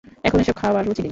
এখন 0.23 0.37
এসব 0.39 0.55
খাওয়ার 0.55 0.83
রুচি 0.83 0.89
নেই। 0.89 0.99